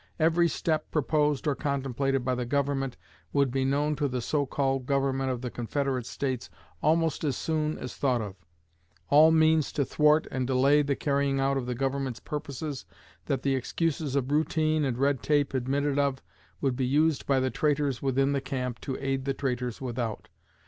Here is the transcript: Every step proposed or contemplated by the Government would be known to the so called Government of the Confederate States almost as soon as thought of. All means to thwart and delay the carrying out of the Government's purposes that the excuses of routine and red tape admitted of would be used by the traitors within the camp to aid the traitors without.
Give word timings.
Every 0.19 0.47
step 0.47 0.89
proposed 0.89 1.45
or 1.45 1.53
contemplated 1.53 2.25
by 2.25 2.33
the 2.33 2.43
Government 2.47 2.97
would 3.33 3.51
be 3.51 3.63
known 3.63 3.95
to 3.97 4.07
the 4.07 4.19
so 4.19 4.47
called 4.47 4.87
Government 4.87 5.29
of 5.29 5.41
the 5.41 5.51
Confederate 5.51 6.07
States 6.07 6.49
almost 6.81 7.23
as 7.23 7.37
soon 7.37 7.77
as 7.77 7.93
thought 7.95 8.19
of. 8.19 8.35
All 9.11 9.29
means 9.29 9.71
to 9.73 9.85
thwart 9.85 10.25
and 10.31 10.47
delay 10.47 10.81
the 10.81 10.95
carrying 10.95 11.39
out 11.39 11.55
of 11.55 11.67
the 11.67 11.75
Government's 11.75 12.19
purposes 12.19 12.83
that 13.27 13.43
the 13.43 13.53
excuses 13.53 14.15
of 14.15 14.31
routine 14.31 14.85
and 14.85 14.97
red 14.97 15.21
tape 15.21 15.53
admitted 15.53 15.99
of 15.99 16.23
would 16.61 16.75
be 16.75 16.87
used 16.87 17.27
by 17.27 17.39
the 17.39 17.51
traitors 17.51 18.01
within 18.01 18.31
the 18.31 18.41
camp 18.41 18.79
to 18.81 18.97
aid 18.99 19.25
the 19.25 19.35
traitors 19.35 19.81
without. 19.81 20.29